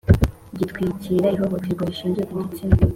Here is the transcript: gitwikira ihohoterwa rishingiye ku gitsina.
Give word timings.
gitwikira 0.59 1.27
ihohoterwa 1.35 1.83
rishingiye 1.89 2.25
ku 2.29 2.33
gitsina. 2.43 2.75